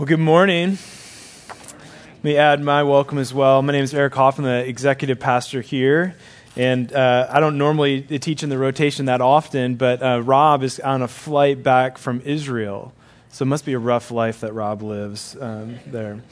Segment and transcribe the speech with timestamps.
[0.00, 0.78] Well, good morning.
[1.50, 3.60] Let me add my welcome as well.
[3.60, 6.16] My name is Eric Hoffman, the executive pastor here.
[6.56, 10.80] And uh, I don't normally teach in the rotation that often, but uh, Rob is
[10.80, 12.94] on a flight back from Israel.
[13.28, 16.22] So it must be a rough life that Rob lives um, there.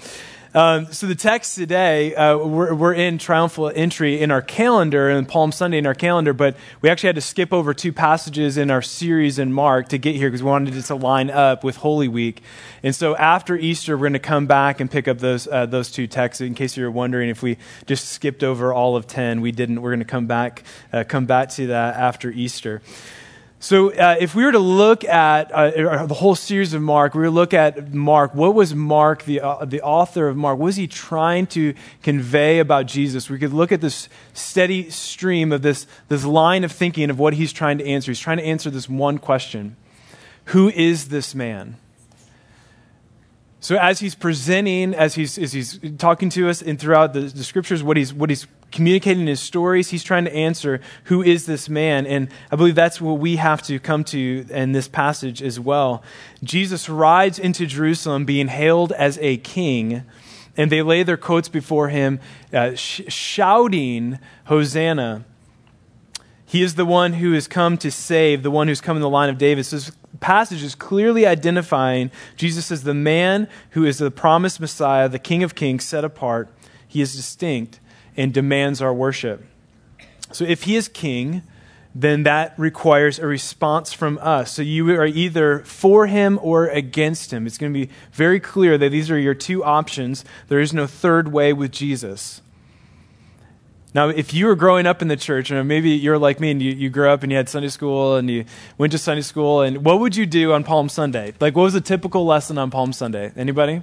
[0.55, 5.29] Um, so the text today, uh, we're, we're, in triumphal entry in our calendar and
[5.29, 8.71] Palm Sunday in our calendar, but we actually had to skip over two passages in
[8.71, 11.77] our series in Mark to get here because we wanted it to line up with
[11.77, 12.41] Holy Week.
[12.83, 15.91] And so after Easter, we're going to come back and pick up those uh, those
[15.91, 16.41] two texts.
[16.41, 19.83] In case you're wondering if we just skipped over all of ten, we didn't.
[19.83, 20.63] We're going to come back
[20.95, 22.81] uh, come back to that after Easter.
[23.61, 27.21] So, uh, if we were to look at uh, the whole series of Mark, we
[27.21, 28.33] were to look at Mark.
[28.33, 32.61] What was Mark, the, uh, the author of Mark, what was he trying to convey
[32.61, 33.29] about Jesus?
[33.29, 37.35] We could look at this steady stream of this, this line of thinking of what
[37.35, 38.13] he's trying to answer.
[38.13, 39.75] He's trying to answer this one question
[40.47, 41.79] Who is this man?
[43.61, 47.43] So, as he's presenting, as he's, as he's talking to us and throughout the, the
[47.43, 51.47] scriptures, what he's, what he's communicating in his stories, he's trying to answer who is
[51.47, 52.07] this man.
[52.07, 56.05] And I believe that's what we have to come to in this passage as well.
[56.45, 60.05] Jesus rides into Jerusalem being hailed as a king,
[60.57, 62.21] and they lay their coats before him,
[62.53, 65.25] uh, sh- shouting, Hosanna.
[66.47, 69.11] He is the one who has come to save, the one who's come in the
[69.11, 69.67] line of David.
[69.67, 75.19] So passage is clearly identifying Jesus as the man who is the promised Messiah, the
[75.19, 76.49] King of Kings, set apart.
[76.87, 77.81] He is distinct
[78.17, 79.45] and demands our worship.
[80.33, 81.43] So if he is king,
[81.95, 84.53] then that requires a response from us.
[84.53, 87.47] So you are either for him or against him.
[87.47, 90.25] It's going to be very clear that these are your two options.
[90.49, 92.43] There is no third way with Jesus.
[93.95, 96.61] Now, if you were growing up in the church, or maybe you're like me and
[96.61, 98.45] you, you grew up and you had Sunday school and you
[98.77, 101.33] went to Sunday school, and what would you do on Palm Sunday?
[101.41, 103.33] Like, what was a typical lesson on Palm Sunday?
[103.35, 103.83] Anybody?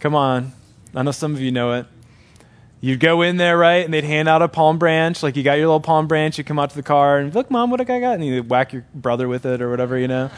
[0.00, 0.52] Come on.
[0.94, 1.86] I know some of you know it.
[2.80, 5.22] You'd go in there, right, and they'd hand out a palm branch.
[5.22, 7.50] Like, you got your little palm branch, you come out to the car, and look,
[7.50, 8.14] mom, what I got?
[8.14, 10.30] And you whack your brother with it or whatever, you know.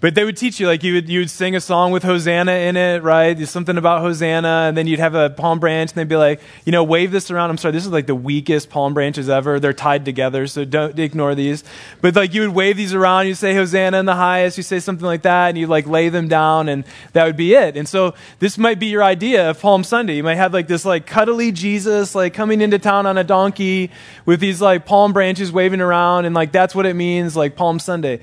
[0.00, 2.52] But they would teach you, like you would, you would sing a song with Hosanna
[2.52, 3.36] in it, right?
[3.48, 6.70] Something about Hosanna, and then you'd have a palm branch, and they'd be like, you
[6.70, 7.50] know, wave this around.
[7.50, 9.58] I'm sorry, this is like the weakest palm branches ever.
[9.58, 11.64] They're tied together, so don't ignore these.
[12.00, 14.78] But like you would wave these around, you say Hosanna in the highest, you say
[14.78, 17.76] something like that, and you like lay them down, and that would be it.
[17.76, 20.14] And so this might be your idea of Palm Sunday.
[20.14, 23.90] You might have like this like cuddly Jesus, like coming into town on a donkey
[24.26, 27.80] with these like palm branches waving around, and like that's what it means, like Palm
[27.80, 28.20] Sunday.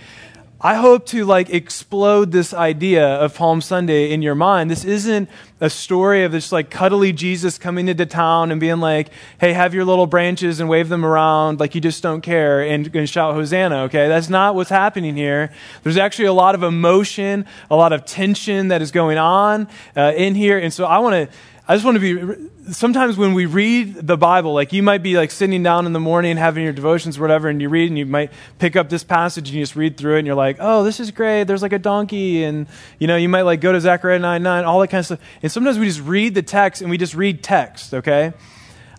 [0.66, 4.72] I hope to like explode this idea of Palm Sunday in your mind.
[4.72, 5.30] This isn't
[5.62, 9.76] a story of this like cuddly Jesus coming into town and being like, hey, have
[9.76, 13.36] your little branches and wave them around like you just don't care and, and shout
[13.36, 14.08] Hosanna, okay?
[14.08, 15.52] That's not what's happening here.
[15.84, 20.14] There's actually a lot of emotion, a lot of tension that is going on uh,
[20.18, 20.58] in here.
[20.58, 21.38] And so I want to
[21.68, 25.18] I just want to be, sometimes when we read the Bible, like you might be
[25.18, 27.98] like sitting down in the morning having your devotions or whatever, and you read and
[27.98, 30.58] you might pick up this passage and you just read through it and you're like,
[30.59, 31.44] oh, this is great.
[31.44, 32.44] There's like a donkey.
[32.44, 32.68] And,
[33.00, 35.20] you know, you might like go to Zechariah 9 9, all that kind of stuff.
[35.42, 38.34] And sometimes we just read the text and we just read text, okay?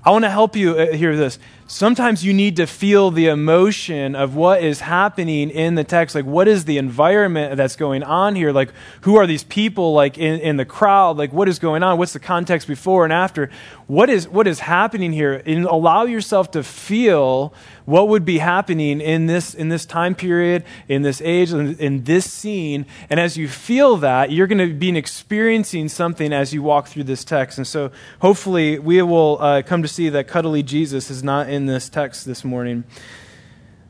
[0.05, 4.15] I want to help you uh, hear this sometimes you need to feel the emotion
[4.15, 6.15] of what is happening in the text.
[6.15, 8.53] Like, what is the environment that's going on here?
[8.53, 8.71] Like,
[9.03, 11.17] who are these people, like, in, in the crowd?
[11.17, 11.99] Like, what is going on?
[11.99, 13.51] What's the context before and after?
[13.89, 15.41] What is, what is happening here?
[15.47, 17.55] And allow yourself to feel
[17.85, 22.03] what would be happening in this, in this time period, in this age, in, in
[22.03, 22.87] this scene.
[23.09, 27.05] And as you feel that, you're going to be experiencing something as you walk through
[27.05, 27.59] this text.
[27.59, 31.67] And so, hopefully, we will uh, come to see that cuddly Jesus is not in
[31.67, 32.83] this text this morning.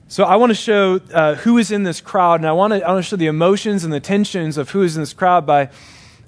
[0.09, 2.87] So I want to show uh, who is in this crowd, and I want to,
[2.87, 5.47] I want to show the emotions and the tensions of who is in this crowd
[5.47, 5.71] by,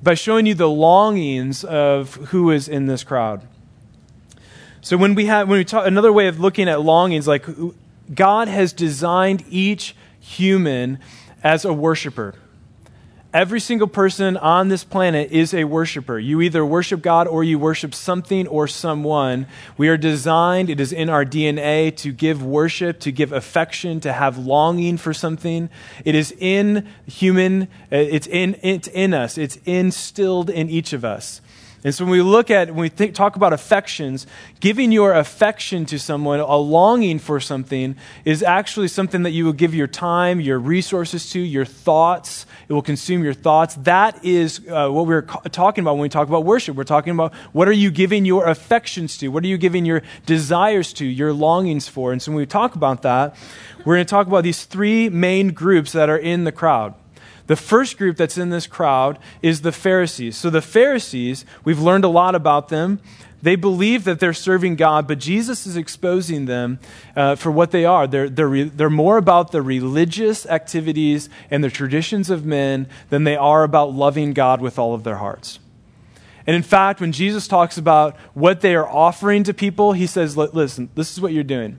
[0.03, 3.47] by showing you the longings of who is in this crowd.
[4.81, 7.47] So when we have when we talk another way of looking at longings, like
[8.15, 10.99] God has designed each human
[11.43, 12.35] as a worshiper.
[13.35, 16.19] Every single person on this planet is a worshiper.
[16.19, 19.47] You either worship God or you worship something or someone.
[19.77, 24.15] We are designed, it is in our DNA to give worship, to give affection, to
[24.15, 25.69] have longing for something.
[26.07, 31.05] It is in human, uh, it's in, it's in us, it's instilled in each of
[31.05, 31.43] us.
[31.89, 34.27] And so when we look at, when we think, talk about affections,
[34.61, 37.97] giving your affection to someone, a longing for something,
[38.27, 42.45] is actually something that you will give your time, your resources to, your thoughts.
[42.69, 43.75] It will consume your thoughts.
[43.77, 46.77] That is uh, what we're talking about when we talk about worship.
[46.77, 49.29] We're talking about what are you giving your affections to?
[49.29, 52.13] What are you giving your desires to, your longings for?
[52.13, 53.35] And so when we talk about that,
[53.87, 56.93] we're going to talk about these three main groups that are in the crowd.
[57.49, 60.37] The first group that's in this crowd is the Pharisees.
[60.37, 63.01] So the Pharisees, we've learned a lot about them.
[63.41, 66.79] They believe that they're serving God, but Jesus is exposing them
[67.17, 68.07] uh, for what they are.
[68.07, 73.25] They're, they're, re- they're more about the religious activities and the traditions of men than
[73.25, 75.59] they are about loving God with all of their hearts.
[76.47, 80.37] And in fact, when Jesus talks about what they are offering to people, he says,
[80.37, 81.79] Listen, this is what you're doing.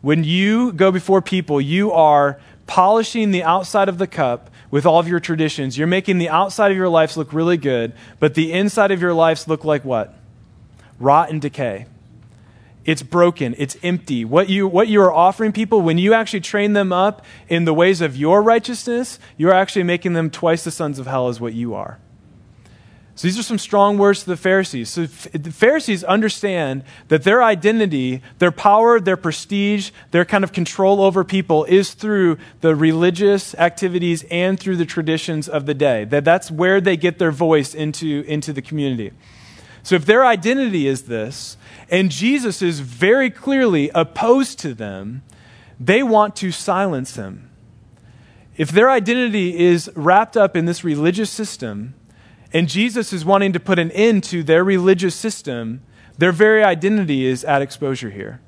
[0.00, 4.98] When you go before people, you are polishing the outside of the cup with all
[4.98, 5.76] of your traditions.
[5.76, 9.14] You're making the outside of your lives look really good, but the inside of your
[9.14, 10.14] lives look like what?
[11.02, 11.86] rot and decay.
[12.84, 13.54] It's broken.
[13.58, 14.24] It's empty.
[14.24, 17.74] What you, what you are offering people, when you actually train them up in the
[17.74, 21.52] ways of your righteousness, you're actually making them twice the sons of hell as what
[21.52, 21.98] you are.
[23.14, 24.88] So these are some strong words to the Pharisees.
[24.88, 31.02] So the Pharisees understand that their identity, their power, their prestige, their kind of control
[31.02, 36.04] over people is through the religious activities and through the traditions of the day.
[36.04, 39.12] That that's where they get their voice into, into the community.
[39.82, 41.58] So if their identity is this,
[41.90, 45.22] and Jesus is very clearly opposed to them,
[45.78, 47.50] they want to silence him.
[48.56, 51.94] If their identity is wrapped up in this religious system,
[52.52, 55.82] and Jesus is wanting to put an end to their religious system,
[56.18, 58.40] their very identity is at exposure here.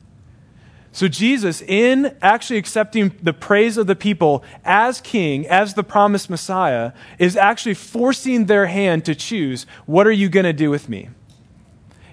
[0.93, 6.31] So, Jesus, in actually accepting the praise of the people as king, as the promised
[6.31, 10.89] Messiah, is actually forcing their hand to choose what are you going to do with
[10.89, 11.09] me?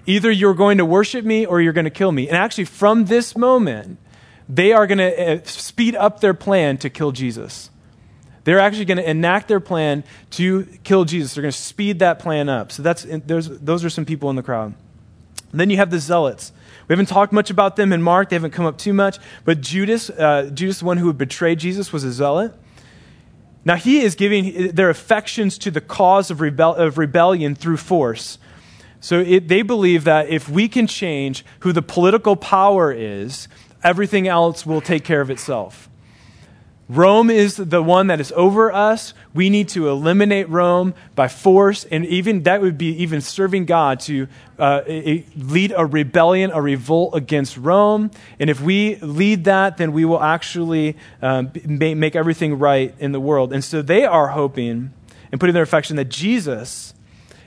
[0.04, 2.26] Either you're going to worship me or you're going to kill me.
[2.26, 3.98] And actually, from this moment,
[4.48, 7.70] they are going to uh, speed up their plan to kill Jesus.
[8.44, 11.34] They're actually going to enact their plan to kill Jesus.
[11.34, 12.72] They're going to speed that plan up.
[12.72, 14.74] So that's, those are some people in the crowd.
[15.52, 16.52] then you have the zealots.
[16.88, 18.30] We haven't talked much about them in Mark.
[18.30, 19.18] They haven't come up too much.
[19.44, 22.52] But Judas, uh, Judas, the one who betrayed Jesus, was a zealot.
[23.64, 28.38] Now he is giving their affections to the cause of, rebel- of rebellion through force.
[29.00, 33.46] So it, they believe that if we can change who the political power is,
[33.84, 35.88] everything else will take care of itself.
[36.92, 39.14] Rome is the one that is over us.
[39.32, 44.00] We need to eliminate Rome by force, and even that would be even serving God
[44.00, 44.28] to
[44.58, 48.10] uh, lead a rebellion, a revolt against Rome.
[48.38, 53.20] And if we lead that, then we will actually um, make everything right in the
[53.20, 53.54] world.
[53.54, 54.92] And so they are hoping
[55.30, 56.92] and putting their affection that Jesus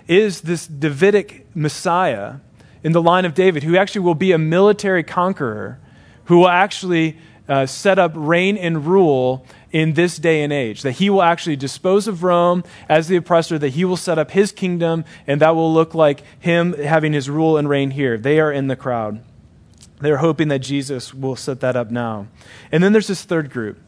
[0.08, 2.38] is this Davidic Messiah
[2.84, 5.80] in the line of David, who actually will be a military conqueror,
[6.26, 10.82] who will actually uh, set up reign and rule in this day and age.
[10.82, 14.32] That he will actually dispose of Rome as the oppressor, that he will set up
[14.32, 18.18] his kingdom, and that will look like him having his rule and reign here.
[18.18, 19.24] They are in the crowd.
[20.00, 22.28] They're hoping that Jesus will set that up now.
[22.72, 23.80] And then there's this third group.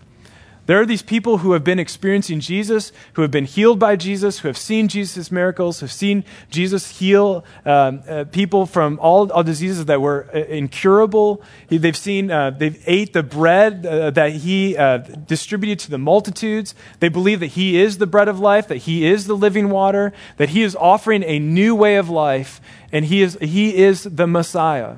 [0.68, 4.40] There are these people who have been experiencing Jesus, who have been healed by Jesus,
[4.40, 9.44] who have seen Jesus' miracles, have seen Jesus heal um, uh, people from all, all
[9.44, 11.42] diseases that were uh, incurable.
[11.70, 16.76] They've seen, uh, they've ate the bread uh, that he uh, distributed to the multitudes.
[17.00, 20.12] They believe that he is the bread of life, that he is the living water,
[20.36, 22.60] that he is offering a new way of life,
[22.92, 24.98] and he is, he is the Messiah.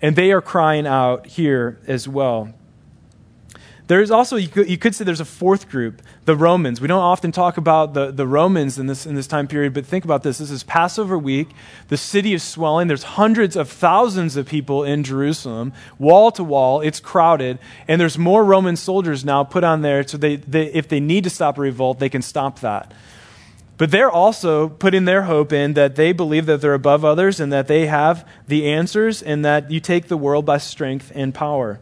[0.00, 2.54] And they are crying out here as well.
[3.88, 6.80] There is also, you could, you could say there's a fourth group, the Romans.
[6.80, 9.86] We don't often talk about the, the Romans in this, in this time period, but
[9.86, 10.38] think about this.
[10.38, 11.50] This is Passover week.
[11.86, 12.88] The city is swelling.
[12.88, 16.80] There's hundreds of thousands of people in Jerusalem, wall to wall.
[16.80, 17.60] It's crowded.
[17.86, 21.22] And there's more Roman soldiers now put on there so they, they, if they need
[21.22, 22.92] to stop a revolt, they can stop that.
[23.78, 27.52] But they're also putting their hope in that they believe that they're above others and
[27.52, 31.78] that they have the answers and that you take the world by strength and power.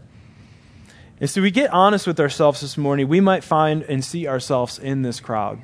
[1.24, 4.78] And so we get honest with ourselves this morning, we might find and see ourselves
[4.78, 5.62] in this crowd.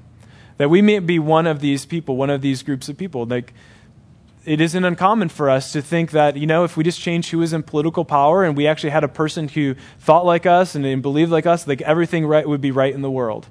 [0.56, 3.26] That we may be one of these people, one of these groups of people.
[3.26, 3.52] Like,
[4.46, 7.42] it isn't uncommon for us to think that, you know, if we just change who
[7.42, 10.86] is in political power and we actually had a person who thought like us and,
[10.86, 13.46] and believed like us, like everything right would be right in the world.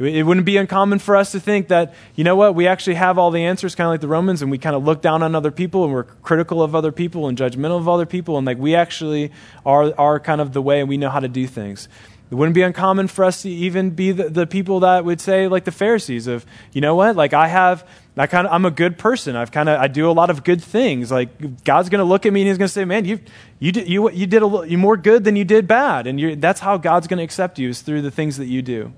[0.00, 3.18] It wouldn't be uncommon for us to think that, you know what, we actually have
[3.18, 5.34] all the answers, kind of like the Romans, and we kind of look down on
[5.34, 8.56] other people and we're critical of other people and judgmental of other people, and like
[8.56, 9.30] we actually
[9.66, 11.86] are, are kind of the way and we know how to do things.
[12.30, 15.48] It wouldn't be uncommon for us to even be the, the people that would say,
[15.48, 18.70] like the Pharisees, of, you know what, like I have, I kind of, I'm a
[18.70, 19.34] good person.
[19.34, 21.10] I've kind of, I do a lot of good things.
[21.10, 23.18] Like God's going to look at me and He's going to say, "Man, you,
[23.58, 26.60] you did, you, you did a, you more good than you did bad," and that's
[26.60, 28.92] how God's going to accept you is through the things that you do.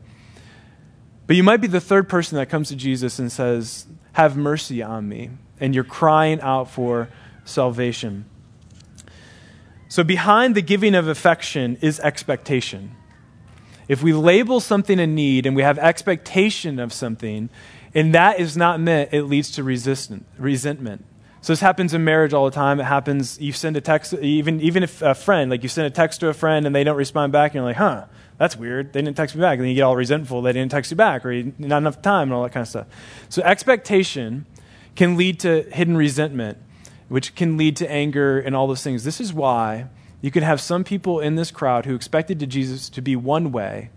[1.33, 4.83] But you might be the third person that comes to Jesus and says, Have mercy
[4.83, 5.31] on me.
[5.61, 7.09] And you're crying out for
[7.47, 8.27] salvation.
[9.89, 12.95] So, behind the giving of affection is expectation.
[13.89, 17.49] If we label something a need and we have expectation of something,
[17.95, 21.07] and that is not met, it leads to resentment.
[21.41, 22.79] So this happens in marriage all the time.
[22.79, 23.41] It happens.
[23.41, 26.29] You send a text, even even if a friend, like you send a text to
[26.29, 28.05] a friend and they don't respond back, and you're like, "Huh,
[28.43, 28.93] that's weird.
[28.93, 30.43] They didn't text me back." And then you get all resentful.
[30.43, 32.69] They didn't text you back, or you, not enough time, and all that kind of
[32.69, 32.87] stuff.
[33.29, 34.47] So expectation
[34.97, 36.59] can lead to hidden resentment,
[37.09, 39.05] which can lead to anger and all those things.
[39.05, 39.87] This is why
[40.21, 43.53] you can have some people in this crowd who expected to Jesus to be one
[43.53, 43.91] way,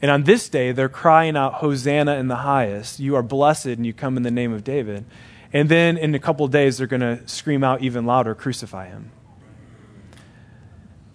[0.00, 3.00] and on this day they're crying out, "Hosanna in the highest!
[3.00, 5.04] You are blessed, and you come in the name of David."
[5.52, 9.10] And then in a couple days, they're going to scream out even louder, crucify him.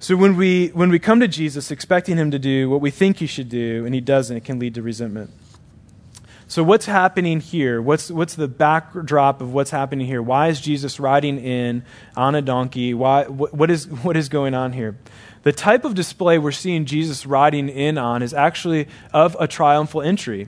[0.01, 3.17] So when we, when we come to Jesus expecting him to do what we think
[3.17, 5.29] he should do, and he doesn't, it can lead to resentment.
[6.47, 7.81] So what's happening here?
[7.81, 10.21] What's, what's the backdrop of what's happening here?
[10.21, 11.83] Why is Jesus riding in
[12.15, 12.93] on a donkey?
[12.93, 14.97] Why, what, what, is, what is going on here?
[15.43, 20.01] The type of display we're seeing Jesus riding in on is actually of a triumphal
[20.01, 20.47] entry.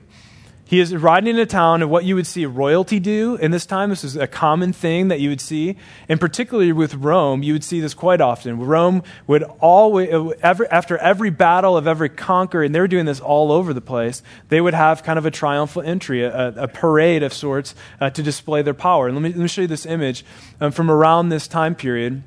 [0.72, 3.66] He is riding in a town of what you would see royalty do in this
[3.66, 3.90] time.
[3.90, 5.76] This is a common thing that you would see.
[6.08, 8.58] And particularly with Rome, you would see this quite often.
[8.58, 10.08] Rome would always,
[10.40, 13.82] every, after every battle of every conquer, and they were doing this all over the
[13.82, 18.08] place, they would have kind of a triumphal entry, a, a parade of sorts uh,
[18.08, 19.08] to display their power.
[19.08, 20.24] And let me, let me show you this image
[20.58, 22.22] um, from around this time period.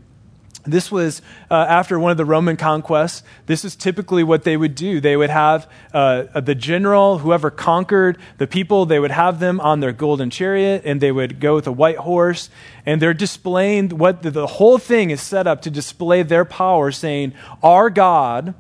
[0.66, 3.24] This was uh, after one of the Roman conquests.
[3.46, 5.00] This is typically what they would do.
[5.00, 9.80] They would have uh, the general, whoever conquered the people, they would have them on
[9.80, 12.50] their golden chariot and they would go with a white horse.
[12.86, 16.92] And they're displaying what the, the whole thing is set up to display their power,
[16.92, 18.56] saying, Our God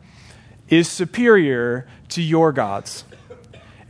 [0.70, 3.04] is superior to your gods.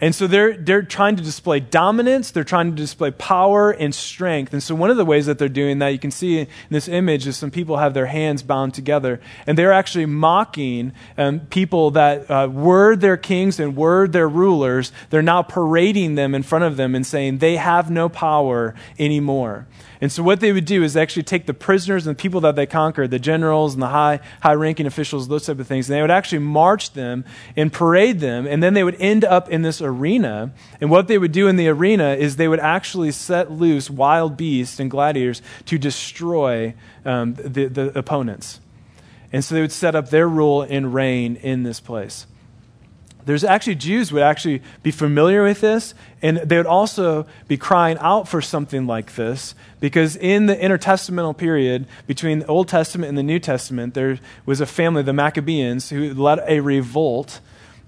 [0.01, 4.51] And so they're, they're trying to display dominance, they're trying to display power and strength.
[4.51, 6.89] And so one of the ways that they're doing that, you can see in this
[6.89, 9.21] image, is some people have their hands bound together.
[9.47, 14.91] And they're actually mocking um, people that uh, were their kings and were their rulers.
[15.11, 19.65] They're now parading them in front of them and saying they have no power anymore.
[20.01, 22.55] And so what they would do is actually take the prisoners and the people that
[22.55, 25.95] they conquered, the generals and the high, high ranking officials, those type of things, and
[25.95, 27.23] they would actually march them
[27.55, 30.53] and parade them, and then they would end up in this arena.
[30.81, 34.35] And what they would do in the arena is they would actually set loose wild
[34.35, 36.73] beasts and gladiators to destroy
[37.05, 38.59] um, the, the opponents.
[39.31, 42.25] And so they would set up their rule and reign in this place
[43.25, 47.97] there's actually Jews would actually be familiar with this, and they would also be crying
[47.99, 53.17] out for something like this, because in the intertestamental period between the Old Testament and
[53.17, 57.39] the New Testament, there was a family, the Maccabees, who led a revolt,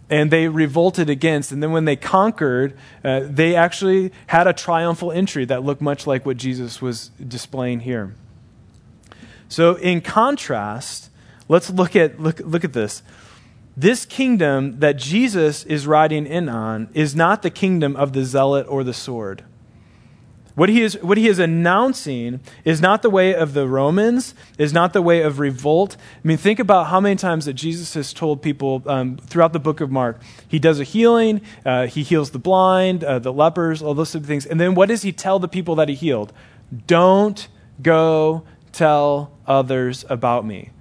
[0.09, 5.11] and they revolted against, and then when they conquered, uh, they actually had a triumphal
[5.11, 8.13] entry that looked much like what Jesus was displaying here.
[9.49, 11.09] So, in contrast,
[11.47, 13.03] let's look at look, look at this
[13.77, 18.65] this kingdom that Jesus is riding in on is not the kingdom of the zealot
[18.67, 19.43] or the sword.
[20.57, 24.73] What he, is, what he is announcing is not the way of the Romans, is
[24.73, 25.95] not the way of revolt.
[26.15, 29.59] I mean, think about how many times that Jesus has told people um, throughout the
[29.59, 30.19] book of Mark.
[30.47, 34.23] He does a healing, uh, he heals the blind, uh, the lepers, all those sort
[34.23, 34.47] of things.
[34.47, 36.33] And then what does he tell the people that he healed?
[36.87, 37.47] Don't
[37.79, 40.71] go tell others about me.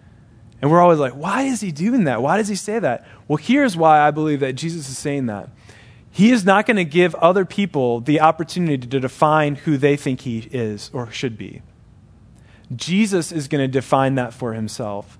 [0.62, 2.22] And we're always like, why is he doing that?
[2.22, 3.06] Why does he say that?
[3.28, 5.50] Well, here's why I believe that Jesus is saying that.
[6.16, 10.22] He is not going to give other people the opportunity to define who they think
[10.22, 11.60] he is or should be.
[12.74, 15.18] Jesus is going to define that for himself.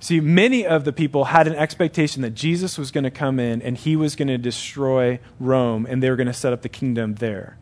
[0.00, 3.62] See, many of the people had an expectation that Jesus was going to come in
[3.62, 6.68] and he was going to destroy Rome and they were going to set up the
[6.68, 7.56] kingdom there.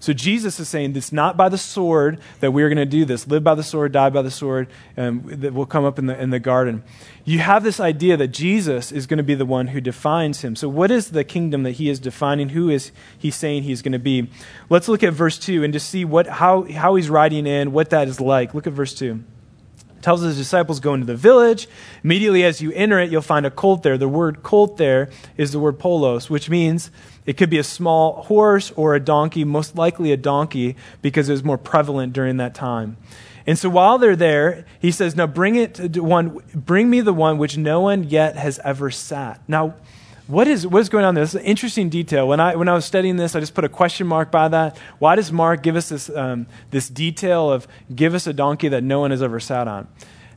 [0.00, 3.26] So Jesus is saying it's not by the sword that we're going to do this.
[3.26, 6.20] Live by the sword, die by the sword, and that will come up in the,
[6.20, 6.84] in the garden.
[7.24, 10.54] You have this idea that Jesus is going to be the one who defines him.
[10.56, 12.50] So what is the kingdom that he is defining?
[12.50, 14.30] Who is he saying he's going to be?
[14.70, 17.90] Let's look at verse 2 and just see what, how, how he's writing in, what
[17.90, 18.54] that is like.
[18.54, 19.22] Look at verse 2
[20.00, 21.68] tells his disciples go into the village
[22.04, 25.52] immediately as you enter it you'll find a colt there the word colt there is
[25.52, 26.90] the word polos which means
[27.28, 31.32] it could be a small horse or a donkey, most likely a donkey, because it
[31.32, 32.96] was more prevalent during that time.
[33.46, 37.36] And so while they're there, he says, Now bring it one, bring me the one
[37.36, 39.42] which no one yet has ever sat.
[39.46, 39.74] Now,
[40.26, 41.22] what is, what is going on there?
[41.22, 42.26] This is an interesting detail.
[42.26, 44.78] When I, when I was studying this, I just put a question mark by that.
[44.98, 48.82] Why does Mark give us this, um, this detail of give us a donkey that
[48.82, 49.86] no one has ever sat on?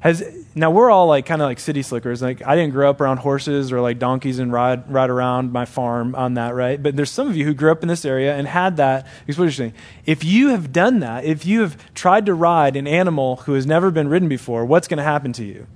[0.02, 0.24] Has
[0.56, 2.22] now we're all like kind of like city slickers.
[2.22, 5.66] Like I didn't grow up around horses or like donkeys and ride ride around my
[5.66, 6.82] farm on that, right?
[6.82, 9.08] But there's some of you who grew up in this area and had that.
[9.28, 9.72] You're
[10.06, 13.68] if you have done that, if you have tried to ride an animal who has
[13.68, 15.68] never been ridden before, what's going to happen to you?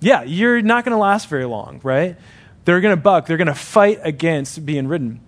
[0.00, 2.16] Yeah, you're not going to last very long, right?
[2.64, 5.20] They're going to buck, they're going to fight against being ridden.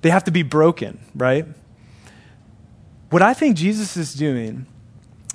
[0.00, 1.46] They have to be broken, right?
[3.10, 4.66] What I think Jesus is doing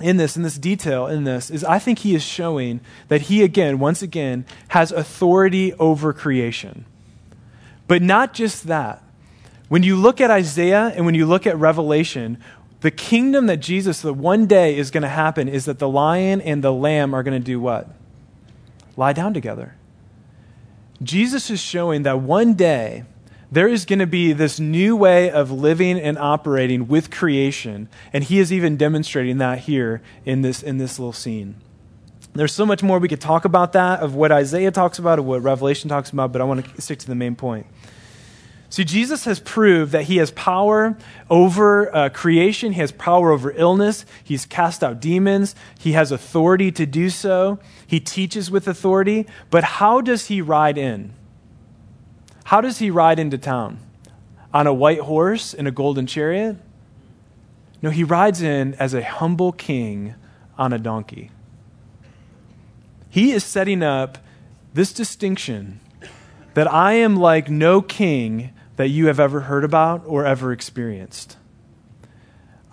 [0.00, 3.42] in this, in this detail, in this, is I think he is showing that he,
[3.42, 6.84] again, once again, has authority over creation.
[7.86, 9.02] But not just that.
[9.68, 12.38] When you look at Isaiah and when you look at Revelation,
[12.80, 16.40] the kingdom that Jesus, the one day is going to happen, is that the lion
[16.40, 17.88] and the lamb are going to do what?
[18.96, 19.74] Lie down together.
[21.02, 23.04] Jesus is showing that one day
[23.50, 28.24] there is going to be this new way of living and operating with creation, and
[28.24, 31.54] he is even demonstrating that here in this, in this little scene.
[32.34, 35.24] There's so much more we could talk about that, of what Isaiah talks about, of
[35.24, 37.66] what Revelation talks about, but I want to stick to the main point.
[38.70, 40.98] See, Jesus has proved that he has power
[41.30, 46.70] over uh, creation, he has power over illness, he's cast out demons, he has authority
[46.72, 49.26] to do so, he teaches with authority.
[49.48, 51.14] But how does he ride in?
[52.48, 53.78] How does he ride into town?
[54.54, 56.56] On a white horse in a golden chariot?
[57.82, 60.14] No, he rides in as a humble king
[60.56, 61.30] on a donkey.
[63.10, 64.16] He is setting up
[64.72, 65.80] this distinction
[66.54, 71.36] that I am like no king that you have ever heard about or ever experienced.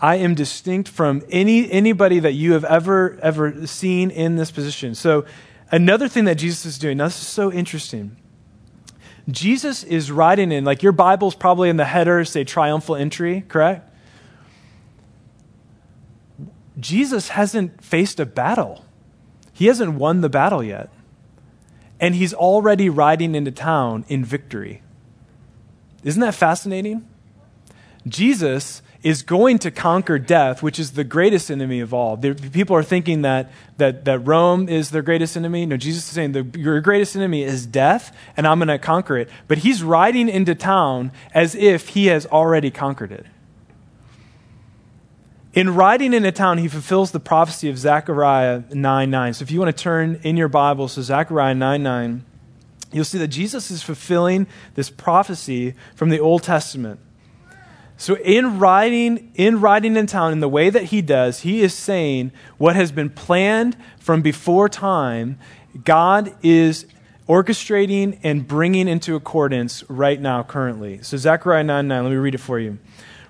[0.02, 4.96] I am distinct from any, anybody that you have ever, ever seen in this position.
[4.96, 5.26] So,
[5.70, 8.16] another thing that Jesus is doing, now this is so interesting.
[9.30, 13.90] Jesus is riding in, like your Bible's probably in the header, say triumphal entry, correct?
[16.80, 18.86] Jesus hasn't faced a battle.
[19.54, 20.90] He hasn't won the battle yet.
[22.00, 24.84] And he's already riding into town in victory.
[26.04, 27.08] Isn't that fascinating?
[28.08, 32.18] Jesus is going to conquer death, which is the greatest enemy of all.
[32.18, 35.68] There, people are thinking that, that, that Rome is their greatest enemy.
[35.68, 39.20] No, Jesus is saying the, your greatest enemy is death, and I'm going to conquer
[39.20, 39.30] it.
[39.48, 43.28] But he's riding into town as if he has already conquered it.
[45.54, 49.34] In riding into town, he fulfills the prophecy of Zechariah 9 9.
[49.36, 52.26] So if you want to turn in your Bible, to Zechariah 9 9
[52.92, 57.00] you'll see that Jesus is fulfilling this prophecy from the Old Testament.
[57.98, 61.74] So in riding in riding in town in the way that he does, he is
[61.74, 65.40] saying what has been planned from before time,
[65.84, 66.86] God is
[67.28, 71.02] orchestrating and bringing into accordance right now currently.
[71.02, 72.78] So Zechariah 9 9, let me read it for you.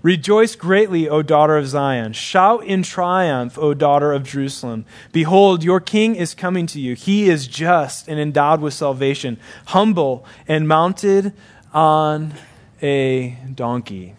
[0.01, 2.13] Rejoice greatly, O daughter of Zion.
[2.13, 4.86] Shout in triumph, O daughter of Jerusalem.
[5.12, 6.93] Behold, your king is coming to you.
[6.93, 11.34] He is just and endowed with salvation, humble and mounted
[11.73, 12.36] on
[12.84, 14.13] a donkey,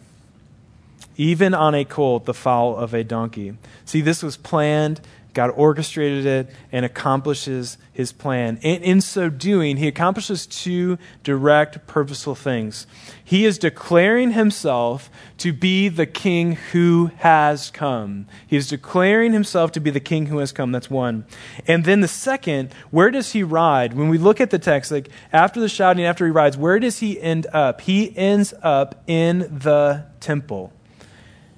[1.16, 3.56] even on a colt, the foal of a donkey.
[3.84, 5.00] See, this was planned
[5.36, 8.58] God orchestrated it and accomplishes his plan.
[8.62, 12.86] And in so doing, he accomplishes two direct, purposeful things.
[13.22, 18.26] He is declaring himself to be the king who has come.
[18.46, 20.72] He is declaring himself to be the king who has come.
[20.72, 21.26] That's one.
[21.66, 23.92] And then the second, where does he ride?
[23.92, 27.00] When we look at the text, like after the shouting, after he rides, where does
[27.00, 27.82] he end up?
[27.82, 30.72] He ends up in the temple.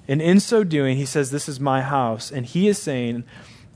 [0.09, 2.31] And in so doing, he says, This is my house.
[2.31, 3.25] And he is saying,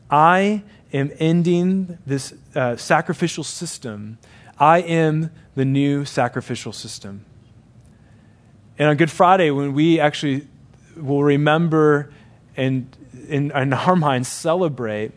[0.09, 4.17] I am ending this uh, sacrificial system.
[4.57, 7.23] I am the new sacrificial system.
[8.79, 10.47] And on Good Friday, when we actually
[10.97, 12.11] will remember
[12.57, 12.87] and
[13.27, 15.11] in, in our minds celebrate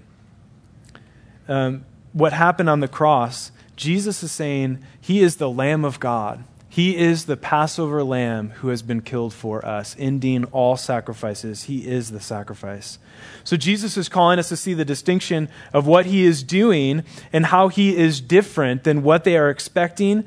[1.48, 6.44] um, what happened on the cross, Jesus is saying he is the Lamb of God
[6.76, 11.62] he is the Passover lamb who has been killed for us, ending all sacrifices.
[11.62, 12.98] He is the sacrifice.
[13.44, 17.46] So Jesus is calling us to see the distinction of what he is doing and
[17.46, 20.24] how he is different than what they are expecting.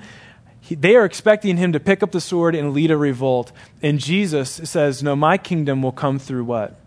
[0.59, 3.51] He, they are expecting him to pick up the sword and lead a revolt.
[3.83, 6.79] And Jesus says, No, my kingdom will come through what?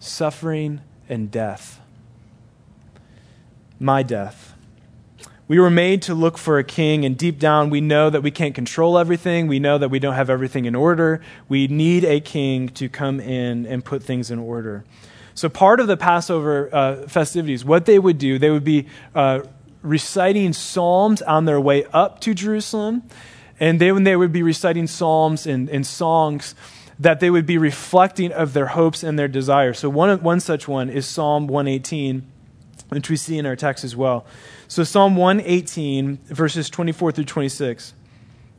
[0.00, 1.80] Suffering and death.
[3.78, 4.55] My death.
[5.48, 8.32] We were made to look for a king, and deep down, we know that we
[8.32, 9.46] can't control everything.
[9.46, 11.20] We know that we don't have everything in order.
[11.48, 14.84] We need a king to come in and put things in order.
[15.34, 19.42] So, part of the Passover uh, festivities, what they would do, they would be uh,
[19.82, 23.04] reciting psalms on their way up to Jerusalem.
[23.60, 26.54] And then they would be reciting psalms and, and songs
[26.98, 29.78] that they would be reflecting of their hopes and their desires.
[29.78, 32.26] So, one, one such one is Psalm 118,
[32.88, 34.26] which we see in our text as well.
[34.68, 37.94] So, Psalm 118, verses 24 through 26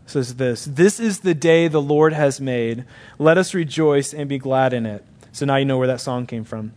[0.05, 2.85] says this This is the day the Lord has made.
[3.19, 5.05] Let us rejoice and be glad in it.
[5.31, 6.73] So now you know where that song came from.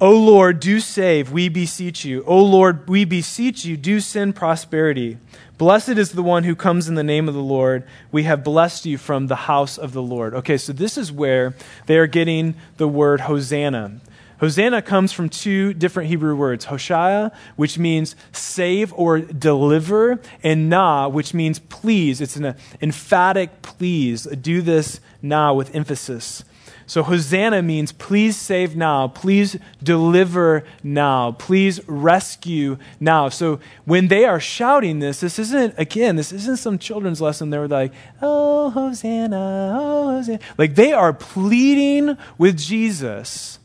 [0.00, 2.24] O Lord, do save, we beseech you.
[2.26, 5.18] O Lord, we beseech you, do send prosperity.
[5.56, 7.84] Blessed is the one who comes in the name of the Lord.
[8.10, 10.34] We have blessed you from the house of the Lord.
[10.34, 11.54] Okay, so this is where
[11.86, 14.00] they are getting the word Hosanna.
[14.38, 21.08] Hosanna comes from two different Hebrew words Hoshea, which means save or deliver, and Na,
[21.08, 22.20] which means please.
[22.20, 24.24] It's an emphatic please.
[24.24, 26.44] Do this now with emphasis.
[26.86, 33.30] So Hosanna means please save now, please deliver now, please rescue now.
[33.30, 37.50] So when they are shouting this, this isn't, again, this isn't some children's lesson.
[37.50, 40.40] They're like, oh, Hosanna, oh, Hosanna.
[40.58, 43.58] Like they are pleading with Jesus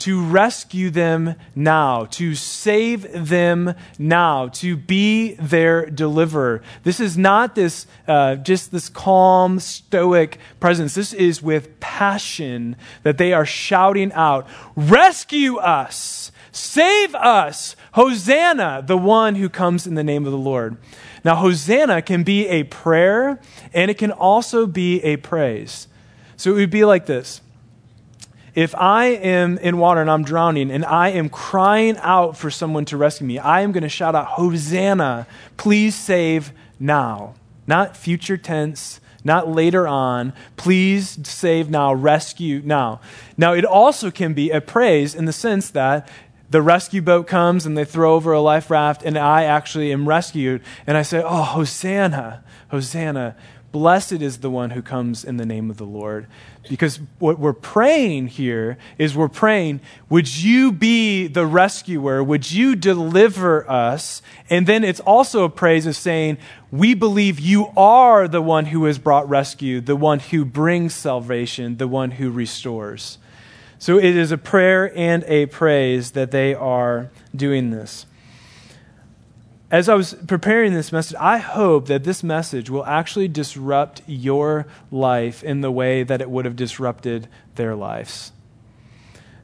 [0.00, 6.62] to rescue them now, to save them now, to be their deliverer.
[6.82, 10.94] This is not this uh, just this calm, stoic presence.
[10.94, 16.32] This is with passion that they are shouting out, "Rescue us!
[16.52, 17.76] Save us!
[17.92, 20.76] Hosanna, the one who comes in the name of the Lord."
[21.24, 23.40] Now, Hosanna can be a prayer
[23.74, 25.86] and it can also be a praise.
[26.36, 27.42] So it would be like this.
[28.54, 32.84] If I am in water and I'm drowning and I am crying out for someone
[32.86, 37.34] to rescue me, I am going to shout out, Hosanna, please save now.
[37.66, 40.32] Not future tense, not later on.
[40.56, 43.00] Please save now, rescue now.
[43.36, 46.08] Now, it also can be a praise in the sense that
[46.50, 50.08] the rescue boat comes and they throw over a life raft, and I actually am
[50.08, 50.62] rescued.
[50.86, 53.36] And I say, Oh, Hosanna, Hosanna.
[53.72, 56.26] Blessed is the one who comes in the name of the Lord.
[56.68, 62.22] Because what we're praying here is we're praying, would you be the rescuer?
[62.22, 64.22] Would you deliver us?
[64.48, 66.38] And then it's also a praise of saying,
[66.70, 71.78] we believe you are the one who has brought rescue, the one who brings salvation,
[71.78, 73.18] the one who restores.
[73.78, 78.06] So it is a prayer and a praise that they are doing this
[79.70, 84.66] as I was preparing this message, I hope that this message will actually disrupt your
[84.90, 88.32] life in the way that it would have disrupted their lives.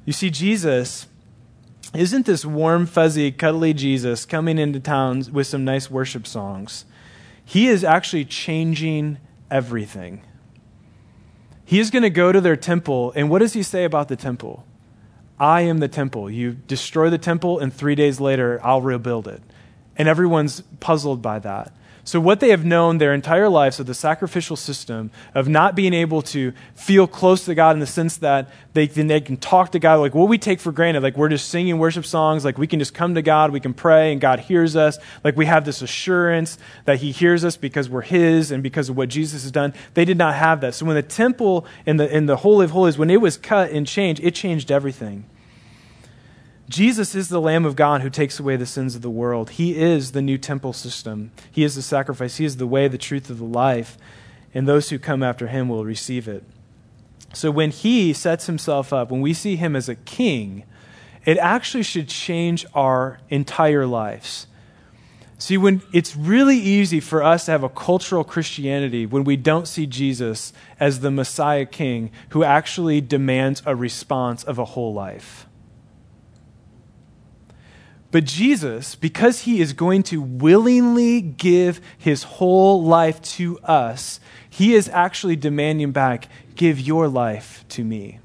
[0.05, 1.07] You see, Jesus
[1.95, 6.85] isn't this warm, fuzzy, cuddly Jesus coming into town with some nice worship songs.
[7.45, 10.23] He is actually changing everything.
[11.65, 14.17] He is going to go to their temple, and what does he say about the
[14.17, 14.65] temple?
[15.39, 16.31] I am the temple.
[16.31, 19.43] You destroy the temple, and three days later, I'll rebuild it.
[19.98, 21.72] And everyone's puzzled by that.
[22.06, 25.92] So, what they have known their entire lives of the sacrificial system of not being
[25.92, 29.80] able to feel close to God in the sense that they, they can talk to
[29.80, 32.68] God, like what we take for granted, like we're just singing worship songs, like we
[32.68, 34.98] can just come to God, we can pray, and God hears us.
[35.24, 38.96] Like we have this assurance that He hears us because we're His and because of
[38.96, 39.74] what Jesus has done.
[39.94, 40.76] They did not have that.
[40.76, 43.72] So, when the temple in the, in the Holy of Holies, when it was cut
[43.72, 45.24] and changed, it changed everything.
[46.68, 49.50] Jesus is the Lamb of God who takes away the sins of the world.
[49.50, 51.31] He is the new temple system.
[51.50, 52.37] He is the sacrifice.
[52.37, 53.96] He is the way, the truth, of the life.
[54.52, 56.42] And those who come after him will receive it.
[57.33, 60.64] So when he sets himself up, when we see him as a king,
[61.24, 64.46] it actually should change our entire lives.
[65.38, 69.68] See, when it's really easy for us to have a cultural Christianity when we don't
[69.68, 75.45] see Jesus as the Messiah King who actually demands a response of a whole life.
[78.16, 84.74] But Jesus, because he is going to willingly give his whole life to us, he
[84.74, 88.20] is actually demanding back, give your life to me.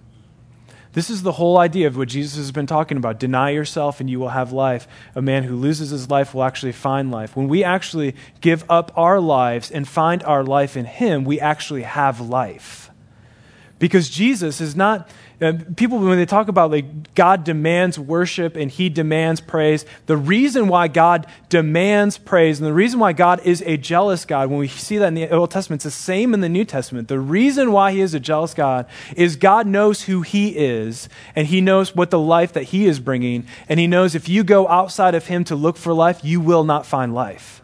[0.94, 3.20] This is the whole idea of what Jesus has been talking about.
[3.20, 4.88] Deny yourself and you will have life.
[5.14, 7.36] A man who loses his life will actually find life.
[7.36, 11.84] When we actually give up our lives and find our life in him, we actually
[11.84, 12.91] have life.
[13.82, 15.10] Because Jesus is not
[15.42, 20.16] uh, people, when they talk about like God demands worship and he demands praise, the
[20.16, 24.60] reason why God demands praise and the reason why God is a jealous God, when
[24.60, 27.08] we see that in the Old Testament, it's the same in the New Testament.
[27.08, 28.86] The reason why he is a jealous God
[29.18, 33.00] is God knows who he is and he knows what the life that he is
[33.00, 33.48] bringing.
[33.68, 36.64] And he knows if you go outside of him to look for life, you will
[36.64, 37.61] not find life.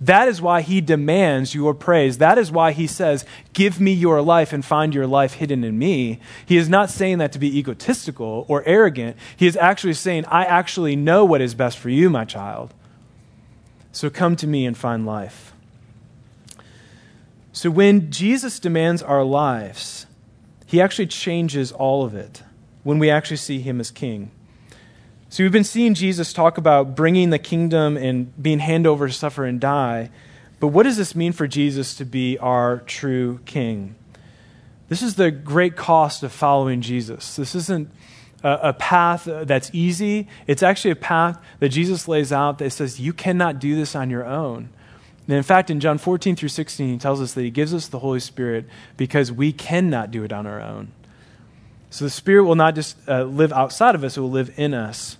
[0.00, 2.18] That is why he demands your praise.
[2.18, 5.78] That is why he says, Give me your life and find your life hidden in
[5.78, 6.20] me.
[6.44, 9.16] He is not saying that to be egotistical or arrogant.
[9.36, 12.74] He is actually saying, I actually know what is best for you, my child.
[13.92, 15.52] So come to me and find life.
[17.52, 20.06] So when Jesus demands our lives,
[20.66, 22.42] he actually changes all of it
[22.82, 24.32] when we actually see him as king.
[25.34, 29.12] So we've been seeing Jesus talk about bringing the kingdom and being hand over to
[29.12, 30.10] suffer and die.
[30.60, 33.96] But what does this mean for Jesus to be our true king?
[34.88, 37.34] This is the great cost of following Jesus.
[37.34, 37.90] This isn't
[38.44, 40.28] a, a path that's easy.
[40.46, 44.10] It's actually a path that Jesus lays out that says you cannot do this on
[44.10, 44.68] your own.
[45.26, 47.88] And in fact, in John 14 through 16, he tells us that he gives us
[47.88, 48.66] the Holy Spirit
[48.96, 50.92] because we cannot do it on our own.
[51.90, 54.74] So the Spirit will not just uh, live outside of us, it will live in
[54.74, 55.18] us.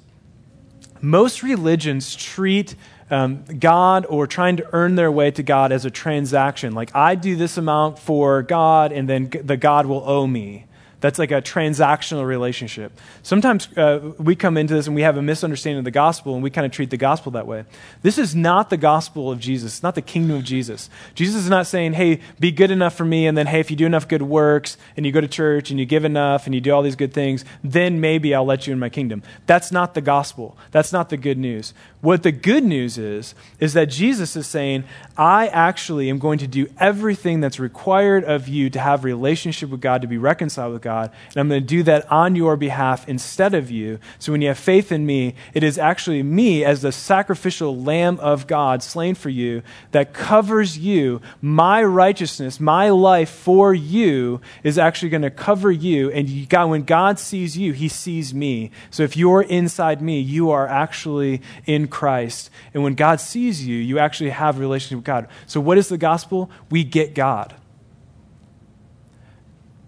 [1.05, 2.75] Most religions treat
[3.11, 6.75] um, God or trying to earn their way to God as a transaction.
[6.75, 10.64] Like, I do this amount for God, and then the God will owe me.
[11.05, 12.99] That's like a transactional relationship.
[13.23, 16.43] Sometimes uh, we come into this and we have a misunderstanding of the gospel and
[16.43, 17.67] we kind of treat the gospel that way.
[18.01, 19.75] This is not the gospel of Jesus.
[19.75, 20.88] It's not the kingdom of Jesus.
[21.14, 23.77] Jesus is not saying, hey, be good enough for me, and then, hey, if you
[23.77, 26.62] do enough good works and you go to church and you give enough and you
[26.62, 29.23] do all these good things, then maybe I'll let you in my kingdom.
[29.45, 30.57] That's not the gospel.
[30.71, 31.75] That's not the good news.
[32.01, 34.85] What the good news is, is that Jesus is saying,
[35.19, 39.83] I actually am going to do everything that's required of you to have relationship with
[39.83, 43.09] God, to be reconciled with God, and I'm going to do that on your behalf
[43.09, 43.99] instead of you.
[44.19, 48.19] So when you have faith in me, it is actually me as the sacrificial Lamb
[48.21, 51.21] of God slain for you that covers you.
[51.41, 56.11] My righteousness, my life for you is actually going to cover you.
[56.11, 58.71] And God, when God sees you, he sees me.
[58.91, 62.51] So if you're inside me, you are actually in Christ.
[62.73, 65.29] And when God sees you, you actually have a relationship with God.
[65.47, 66.51] So, what is the gospel?
[66.71, 67.55] We get God.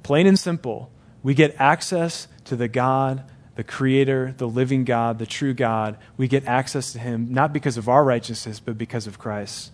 [0.03, 0.91] Plain and simple,
[1.27, 3.25] we get access to the God,
[3.57, 5.97] the Creator, the living God, the true God.
[6.17, 9.73] We get access to Him not because of our righteousness, but because of Christ.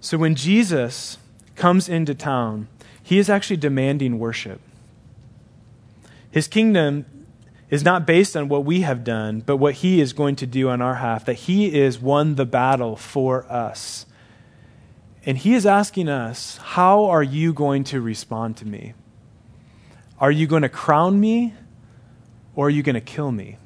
[0.00, 1.18] So, when Jesus
[1.54, 2.68] comes into town,
[3.02, 4.62] he is actually demanding worship.
[6.30, 7.04] His kingdom
[7.68, 10.70] is not based on what we have done, but what He is going to do
[10.70, 14.06] on our behalf, that He is won the battle for us.
[15.26, 18.94] And He is asking us, How are you going to respond to me?
[20.22, 21.52] Are you going to crown me
[22.54, 23.58] or are you going to kill me?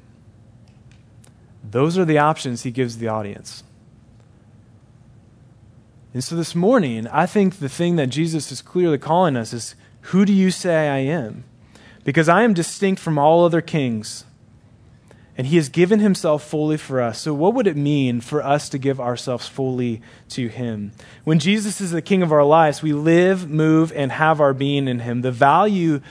[1.63, 3.63] Those are the options He gives the audience.
[6.13, 9.75] And so this morning, I think the thing that Jesus is clearly calling us is
[10.11, 11.45] Who do you say I am?
[12.07, 14.23] because I am distinct from all other kings.
[15.37, 17.19] And he has given himself fully for us.
[17.19, 20.93] So, what would it mean for us to give ourselves fully to him?
[21.25, 24.87] When Jesus is the king of our lives, we live, move, and have our being
[24.87, 25.21] in him.
[25.21, 26.01] The values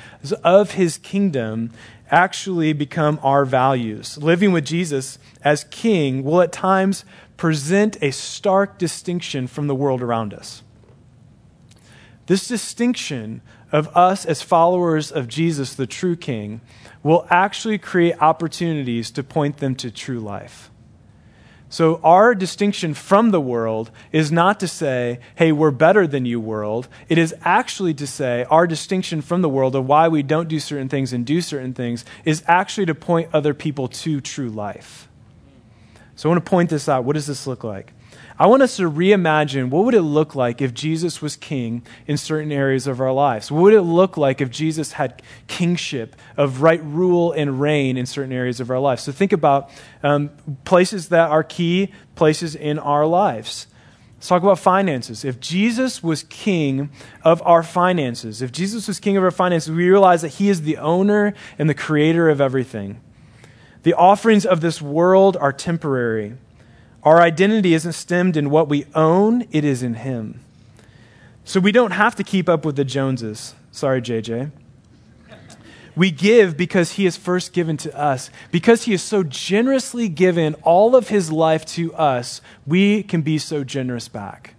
[0.45, 1.73] of his kingdom
[2.09, 4.17] actually become our values.
[4.19, 7.05] Living with Jesus as king will at times
[7.37, 10.63] present a stark distinction from the world around us.
[12.27, 13.41] This distinction
[13.77, 16.63] of us as followers of Jesus, the true King,
[17.03, 20.71] will actually create opportunities to point them to true life.
[21.69, 26.41] So, our distinction from the world is not to say, hey, we're better than you,
[26.41, 26.89] world.
[27.11, 30.59] It is actually to say, our distinction from the world of why we don't do
[30.59, 35.07] certain things and do certain things is actually to point other people to true life.
[36.15, 37.05] So, I want to point this out.
[37.05, 37.93] What does this look like?
[38.39, 42.19] I want us to reimagine what would it look like if Jesus was king in
[42.19, 43.51] certain areas of our lives?
[43.51, 48.05] What would it look like if Jesus had kingship of right rule and reign in
[48.05, 49.05] certain areas of our lives?
[49.05, 49.71] So think about
[50.03, 50.31] um,
[50.65, 53.69] places that are key places in our lives.
[54.17, 55.25] Let's talk about finances.
[55.25, 56.91] If Jesus was king
[57.23, 60.63] of our finances, if Jesus was king of our finances, we realize that he is
[60.63, 63.01] the owner and the creator of everything.
[63.83, 66.35] The offerings of this world are temporary.
[67.07, 70.41] Our identity isn't stemmed in what we own, it is in Him.
[71.45, 73.55] So we don't have to keep up with the Joneses.
[73.71, 74.51] Sorry, JJ.
[75.95, 78.29] We give because He has first given to us.
[78.51, 83.39] Because He has so generously given all of His life to us, we can be
[83.39, 84.57] so generous back.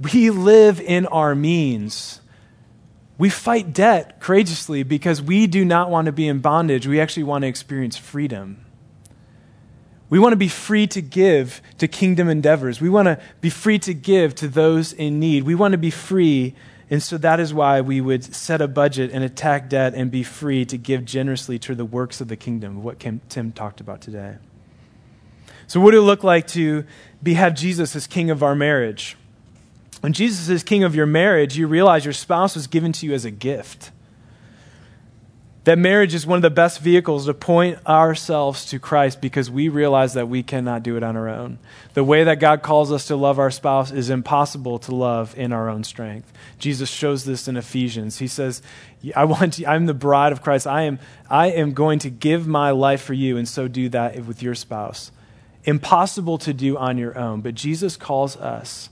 [0.00, 2.22] We live in our means.
[3.18, 6.86] We fight debt courageously because we do not want to be in bondage.
[6.86, 8.64] We actually want to experience freedom.
[10.12, 12.82] We want to be free to give to kingdom endeavors.
[12.82, 15.44] We want to be free to give to those in need.
[15.44, 16.54] We want to be free,
[16.90, 20.22] and so that is why we would set a budget and attack debt and be
[20.22, 24.36] free to give generously to the works of the kingdom, what Tim talked about today.
[25.66, 26.84] So, what would it look like to
[27.22, 29.16] be, have Jesus as king of our marriage?
[30.02, 33.14] When Jesus is king of your marriage, you realize your spouse was given to you
[33.14, 33.92] as a gift.
[35.64, 39.68] That marriage is one of the best vehicles to point ourselves to Christ because we
[39.68, 41.58] realize that we cannot do it on our own.
[41.94, 45.52] The way that God calls us to love our spouse is impossible to love in
[45.52, 46.32] our own strength.
[46.58, 48.18] Jesus shows this in Ephesians.
[48.18, 48.60] He says,
[49.14, 50.66] I want to, I'm the bride of Christ.
[50.66, 50.98] I am,
[51.30, 54.56] I am going to give my life for you, and so do that with your
[54.56, 55.12] spouse.
[55.62, 57.40] Impossible to do on your own.
[57.40, 58.90] But Jesus calls us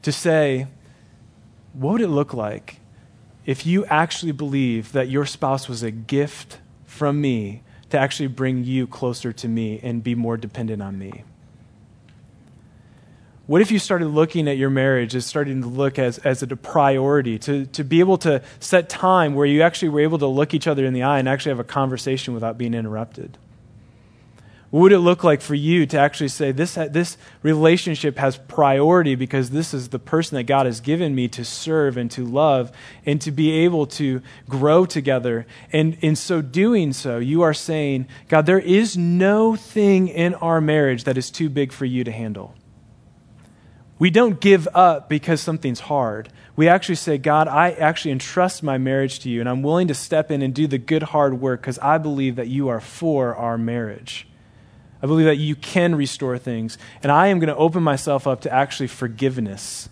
[0.00, 0.68] to say,
[1.74, 2.79] what would it look like
[3.46, 8.64] if you actually believe that your spouse was a gift from me to actually bring
[8.64, 11.24] you closer to me and be more dependent on me?
[13.46, 16.46] What if you started looking at your marriage as starting to look as, as a
[16.54, 20.54] priority, to, to be able to set time where you actually were able to look
[20.54, 23.38] each other in the eye and actually have a conversation without being interrupted?
[24.70, 29.16] What would it look like for you to actually say, this, this relationship has priority
[29.16, 32.70] because this is the person that God has given me to serve and to love
[33.04, 35.44] and to be able to grow together?
[35.72, 40.60] And in so doing so, you are saying, God, there is no thing in our
[40.60, 42.54] marriage that is too big for you to handle.
[43.98, 46.32] We don't give up because something's hard.
[46.54, 49.94] We actually say, God, I actually entrust my marriage to you, and I'm willing to
[49.94, 53.34] step in and do the good, hard work because I believe that you are for
[53.34, 54.28] our marriage.
[55.02, 56.76] I believe that you can restore things.
[57.02, 59.88] And I am going to open myself up to actually forgiveness,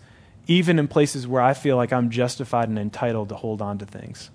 [0.46, 3.86] even in places where I feel like I'm justified and entitled to hold on to
[3.86, 4.30] things.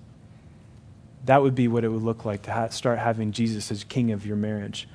[1.25, 4.11] That would be what it would look like to ha- start having Jesus as king
[4.11, 4.87] of your marriage.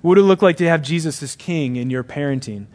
[0.00, 2.66] What would it look like to have Jesus as king in your parenting?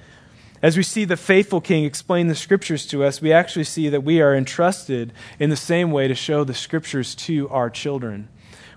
[0.62, 4.04] As we see the faithful king explain the scriptures to us, we actually see that
[4.04, 8.30] we are entrusted in the same way to show the scriptures to our children.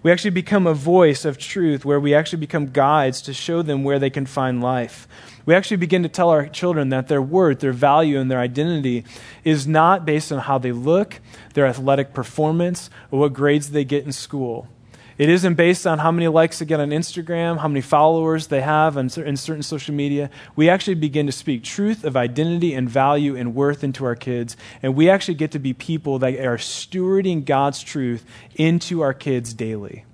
[0.07, 3.83] We actually become a voice of truth where we actually become guides to show them
[3.83, 5.09] where they can find life.
[5.47, 9.05] We actually begin to tell our children that their worth, their value, and their identity
[9.43, 11.21] is not based on how they look,
[11.55, 14.69] their athletic performance, or what grades they get in school.
[15.19, 18.61] It isn't based on how many likes they get on Instagram, how many followers they
[18.61, 20.29] have in certain social media.
[20.57, 24.59] We actually begin to speak truth of identity and value and worth into our kids.
[24.83, 28.27] And we actually get to be people that are stewarding God's truth
[28.57, 30.05] into our kids daily.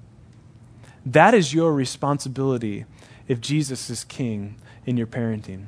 [1.04, 2.84] That is your responsibility
[3.26, 4.54] if Jesus is king
[4.86, 5.66] in your parenting.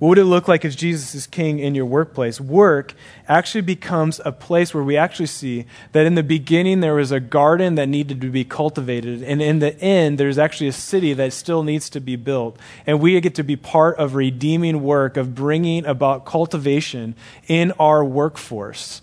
[0.00, 2.40] What would it look like if Jesus is king in your workplace?
[2.40, 2.94] Work
[3.28, 7.20] actually becomes a place where we actually see that in the beginning there was a
[7.20, 11.34] garden that needed to be cultivated, and in the end there's actually a city that
[11.34, 12.58] still needs to be built.
[12.86, 17.14] And we get to be part of redeeming work, of bringing about cultivation
[17.46, 19.02] in our workforce.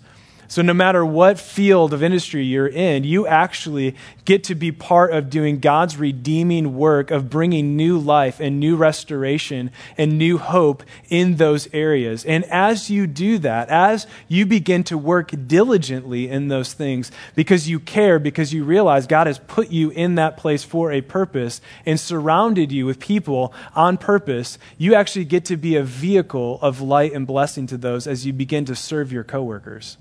[0.50, 5.12] So, no matter what field of industry you're in, you actually get to be part
[5.12, 10.82] of doing God's redeeming work of bringing new life and new restoration and new hope
[11.10, 12.24] in those areas.
[12.24, 17.68] And as you do that, as you begin to work diligently in those things because
[17.68, 21.60] you care, because you realize God has put you in that place for a purpose
[21.84, 26.80] and surrounded you with people on purpose, you actually get to be a vehicle of
[26.80, 29.98] light and blessing to those as you begin to serve your coworkers.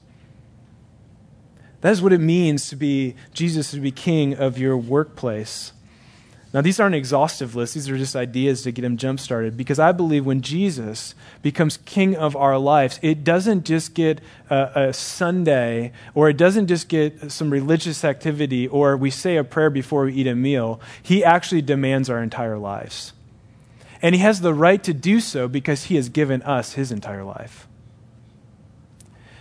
[1.81, 5.73] That is what it means to be Jesus, to be king of your workplace.
[6.53, 9.79] Now, these aren't exhaustive lists, these are just ideas to get him jump started because
[9.79, 14.93] I believe when Jesus becomes king of our lives, it doesn't just get a, a,
[14.93, 20.05] Sunday or it doesn't just get some religious activity or we say a prayer before
[20.05, 20.79] we eat a meal.
[21.03, 23.11] He actually demands our entire lives.
[24.01, 27.23] And he has the right to do so because he has given us his entire
[27.23, 27.67] life.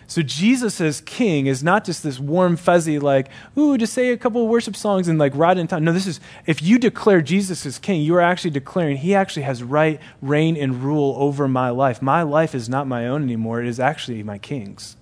[0.08, 4.16] So Jesus as king is not just this warm, fuzzy, like, ooh, just say a
[4.16, 5.84] couple of worship songs and like ride in town.
[5.84, 9.42] No, this is, if you declare Jesus as king, you are actually declaring he actually
[9.42, 12.00] has right, reign, and rule over my life.
[12.00, 14.96] My life is not my own anymore, it is actually my king's.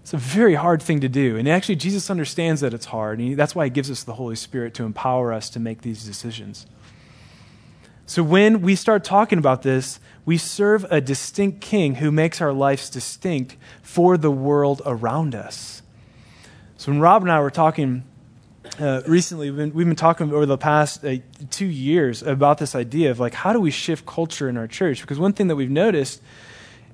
[0.00, 1.36] It's a very hard thing to do.
[1.36, 3.20] And actually, Jesus understands that it's hard.
[3.20, 6.04] And that's why he gives us the Holy Spirit to empower us to make these
[6.04, 6.66] decisions.
[8.04, 12.52] So when we start talking about this, we serve a distinct king who makes our
[12.52, 15.82] lives distinct for the world around us.
[16.76, 18.04] So when Rob and I were talking
[18.78, 21.16] uh, recently, we've been, we've been, talking over the past uh,
[21.50, 25.00] two years about this idea of like how do we shift culture in our church?
[25.00, 26.20] Because one thing that we've noticed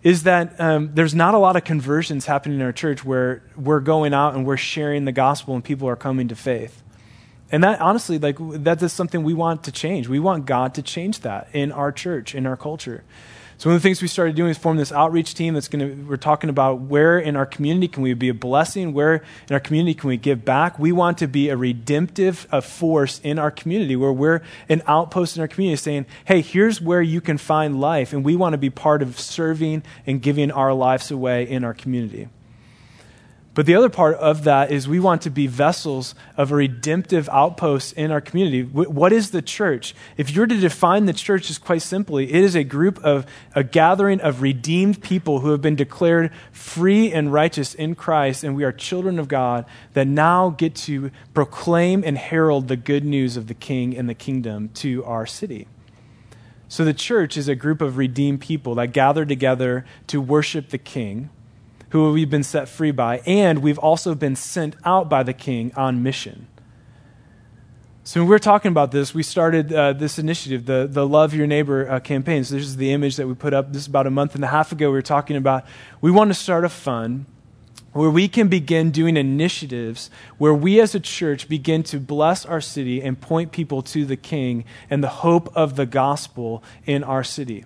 [0.02, 3.80] is that um, there's not a lot of conversions happening in our church where we're
[3.80, 6.82] going out and we're sharing the gospel and people are coming to faith.
[7.52, 10.08] And that honestly, like that is something we want to change.
[10.08, 13.02] We want God to change that in our church, in our culture.
[13.60, 15.86] So one of the things we started doing is form this outreach team that's going
[15.86, 18.94] to, we're talking about where in our community can we be a blessing?
[18.94, 20.78] Where in our community can we give back?
[20.78, 25.36] We want to be a redemptive a force in our community where we're an outpost
[25.36, 28.14] in our community saying, hey, here's where you can find life.
[28.14, 31.74] And we want to be part of serving and giving our lives away in our
[31.74, 32.30] community.
[33.52, 37.28] But the other part of that is we want to be vessels of a redemptive
[37.30, 38.62] outpost in our community.
[38.62, 39.92] What is the church?
[40.16, 43.64] If you're to define the church as quite simply, it is a group of a
[43.64, 48.62] gathering of redeemed people who have been declared free and righteous in Christ, and we
[48.62, 53.48] are children of God that now get to proclaim and herald the good news of
[53.48, 55.66] the King and the kingdom to our city.
[56.68, 60.78] So the church is a group of redeemed people that gather together to worship the
[60.78, 61.30] King
[61.90, 65.72] who we've been set free by, and we've also been sent out by the king
[65.76, 66.46] on mission.
[68.02, 71.34] So when we were talking about this, we started uh, this initiative, the, the Love
[71.34, 72.42] Your Neighbor uh, campaign.
[72.44, 73.72] So this is the image that we put up.
[73.72, 74.88] This is about a month and a half ago.
[74.88, 75.64] We were talking about
[76.00, 77.26] we want to start a fund
[77.92, 82.60] where we can begin doing initiatives where we as a church begin to bless our
[82.60, 87.24] city and point people to the King and the hope of the gospel in our
[87.24, 87.64] city.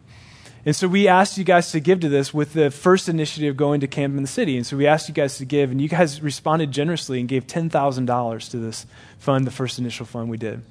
[0.67, 3.81] And so we asked you guys to give to this with the first initiative going
[3.81, 4.57] to Camp in the City.
[4.57, 7.47] And so we asked you guys to give, and you guys responded generously and gave
[7.47, 8.87] $10,000 to this
[9.19, 10.63] fund, the first initial fund we did.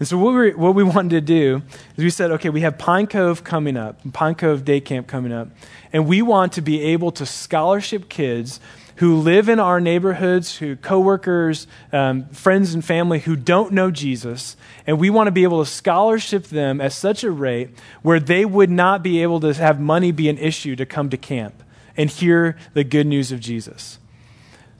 [0.00, 1.62] And so what we, what we wanted to do
[1.96, 5.32] is we said, okay, we have Pine Cove coming up, Pine Cove Day Camp coming
[5.32, 5.48] up,
[5.92, 8.58] and we want to be able to scholarship kids
[8.96, 14.56] who live in our neighborhoods, who coworkers, um, friends and family who don't know Jesus,
[14.86, 17.70] and we want to be able to scholarship them at such a rate
[18.02, 21.16] where they would not be able to have money be an issue to come to
[21.16, 21.62] camp
[21.96, 23.98] and hear the good news of Jesus.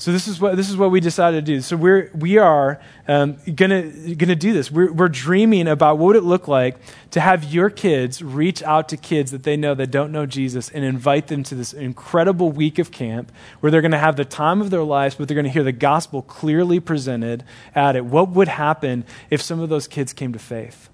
[0.03, 1.61] So this is what this is what we decided to do.
[1.61, 4.69] So we're we are um, gonna gonna do this.
[4.69, 6.77] We're we're dreaming about what would it look like
[7.13, 10.71] to have your kids reach out to kids that they know that don't know Jesus
[10.71, 13.31] and invite them to this incredible week of camp
[13.61, 16.21] where they're gonna have the time of their lives, but they're gonna hear the gospel
[16.21, 18.05] clearly presented at it.
[18.05, 20.89] What would happen if some of those kids came to faith?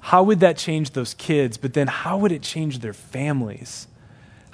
[0.00, 1.58] How would that change those kids?
[1.58, 3.86] But then how would it change their families?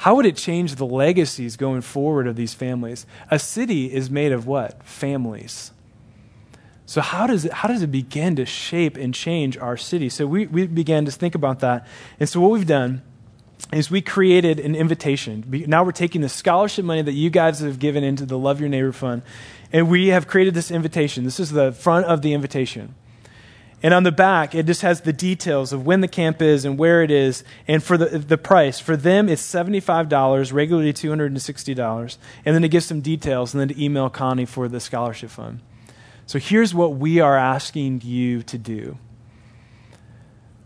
[0.02, 3.06] How would it change the legacies going forward of these families?
[3.30, 4.82] A city is made of what?
[4.82, 5.70] Families.
[6.86, 10.08] So how does it, how does it begin to shape and change our city?
[10.08, 11.86] So we, we began to think about that.
[12.18, 13.02] And so what we've done
[13.72, 15.44] is we created an invitation.
[15.68, 18.68] Now we're taking the scholarship money that you guys have given into the Love Your
[18.68, 19.22] Neighbor Fund,
[19.72, 21.22] and we have created this invitation.
[21.22, 22.96] This is the front of the invitation.
[23.82, 26.78] And on the back, it just has the details of when the camp is and
[26.78, 28.78] where it is and for the, the price.
[28.78, 32.16] For them, it's $75, regularly $260.
[32.44, 35.60] And then it gives some details and then to email Connie for the scholarship fund.
[36.26, 38.98] So here's what we are asking you to do.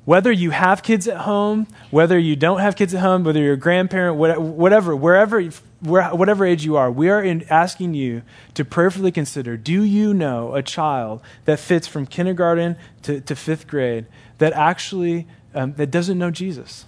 [0.05, 3.55] Whether you have kids at home, whether you don't have kids at home, whether you're
[3.55, 5.51] a grandparent, whatever, wherever
[5.87, 8.23] whatever age you are, we are asking you
[8.55, 13.67] to prayerfully consider do you know a child that fits from kindergarten to, to fifth
[13.67, 14.07] grade
[14.39, 16.85] that actually um, that doesn't know jesus?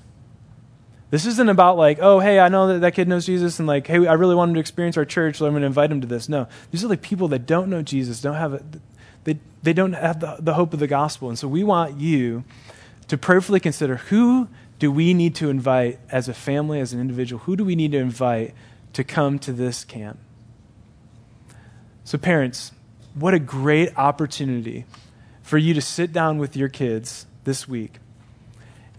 [1.11, 3.87] This isn't about like oh hey i know that that kid knows jesus and like
[3.87, 6.01] hey i really want him to experience our church so i'm going to invite him
[6.01, 6.29] to this.
[6.29, 6.49] No.
[6.71, 8.63] These are like people that don't know jesus don't have a,
[9.25, 11.29] they, they don't have the, the hope of the gospel.
[11.29, 12.45] And so we want you
[13.09, 17.43] to prayerfully consider who do we need to invite as a family as an individual?
[17.43, 18.55] Who do we need to invite
[18.93, 20.19] to come to this camp.
[22.05, 22.73] So, parents,
[23.15, 24.85] what a great opportunity
[25.43, 27.99] for you to sit down with your kids this week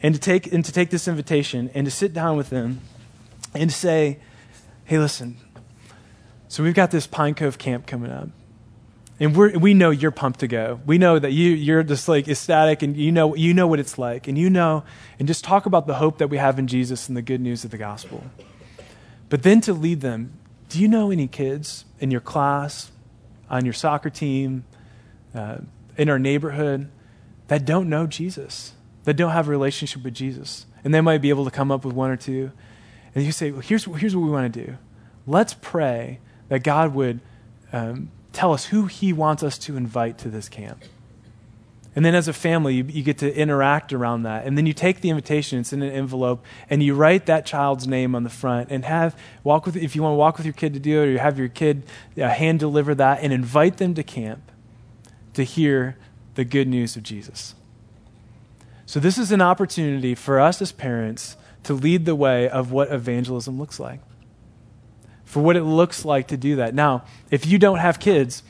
[0.01, 2.81] and to take, and to take this invitation and to sit down with them
[3.53, 4.19] and say,
[4.85, 5.37] hey, listen,
[6.47, 8.29] so we've got this Pine Cove camp coming up.
[9.19, 10.79] And we we know you're pumped to go.
[10.85, 13.97] We know that you, you're just like ecstatic and you know, you know what it's
[13.97, 14.29] like.
[14.29, 14.83] And you know,
[15.19, 17.65] and just talk about the hope that we have in Jesus and the good news
[17.65, 18.23] of the gospel.
[19.29, 20.33] But then to lead them,
[20.69, 22.91] do you know any kids in your class,
[23.49, 24.65] on your soccer team,
[25.33, 25.57] uh,
[25.97, 26.89] in our neighborhood
[27.47, 28.73] that don't know Jesus,
[29.03, 30.65] that don't have a relationship with Jesus?
[30.83, 32.51] And they might be able to come up with one or two.
[33.13, 34.77] And you say, well, here's, here's what we want to do.
[35.27, 37.19] Let's pray that God would
[37.71, 40.83] um, tell us who He wants us to invite to this camp.
[41.95, 44.45] And then as a family, you, you, get to interact around that.
[44.45, 47.87] And then you take the invitation, it's in an envelope, and you write that child's
[47.87, 50.53] name on the front and have, walk with, if you want to walk with your
[50.53, 51.83] kid to do it, or you have your kid
[52.17, 54.51] uh, hand deliver that and invite them to camp
[55.33, 55.97] to hear
[56.35, 57.55] the good news of Jesus.
[58.85, 62.91] So this is an opportunity for us as parents to lead the way of what
[62.91, 63.99] evangelism looks like.
[65.25, 66.73] For what it looks like to do that.
[66.73, 68.41] Now, if you don't have kids,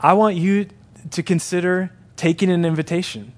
[0.00, 0.68] I want you
[1.10, 3.32] to consider taking an invitation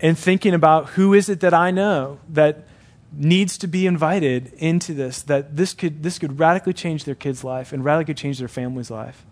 [0.00, 2.66] and thinking about who is it that I know that
[3.12, 7.42] needs to be invited into this, that this could, this could radically change their kid's
[7.42, 9.24] life and radically change their family's life.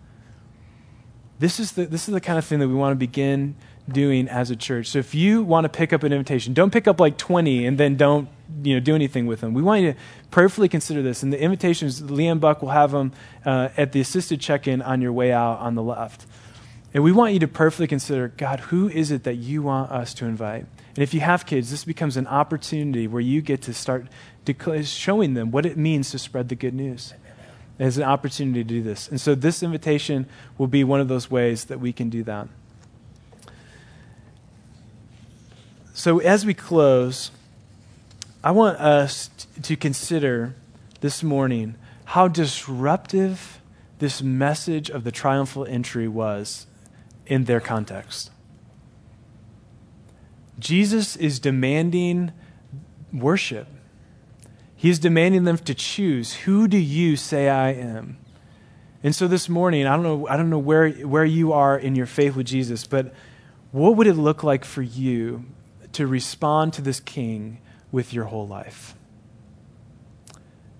[1.39, 3.55] This is, the, this is the kind of thing that we want to begin
[3.89, 4.87] doing as a church.
[4.87, 7.77] So if you want to pick up an invitation, don't pick up like 20 and
[7.77, 8.27] then don't
[8.63, 9.53] you know, do anything with them.
[9.53, 9.99] We want you to
[10.31, 11.21] prayerfully consider this.
[11.21, 13.13] And the invitations, Liam Buck will have them
[13.45, 16.25] uh, at the assisted check in on your way out on the left.
[16.93, 20.13] And we want you to perfectly consider God, who is it that you want us
[20.15, 20.65] to invite?
[20.95, 24.07] And if you have kids, this becomes an opportunity where you get to start
[24.83, 27.13] showing them what it means to spread the good news.
[27.79, 29.07] As an opportunity to do this.
[29.07, 30.25] And so this invitation
[30.57, 32.47] will be one of those ways that we can do that.
[35.93, 37.29] So as we close,
[38.43, 39.29] I want us
[39.61, 40.55] to consider
[41.01, 41.75] this morning
[42.05, 43.61] how disruptive
[43.99, 46.65] this message of the triumphal entry was
[47.27, 48.31] in their context.
[50.59, 52.31] Jesus is demanding
[53.13, 53.67] worship.
[54.75, 58.17] He is demanding them to choose who do you say I am?
[59.03, 61.95] And so this morning, I don't know, I don't know where, where you are in
[61.95, 63.13] your faith with Jesus, but
[63.71, 65.45] what would it look like for you
[65.93, 67.59] to respond to this king
[67.91, 68.96] with your whole life?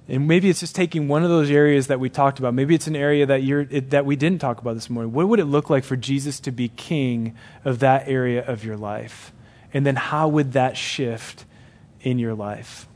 [0.10, 2.54] And maybe it's just taking one of those areas that we talked about.
[2.54, 5.12] Maybe it's an area that, you're, it, that we didn't talk about this morning.
[5.12, 7.36] What would it look like for Jesus to be king
[7.66, 9.34] of that area of your life?
[9.74, 11.44] And then how would that shift
[12.02, 12.88] in your life?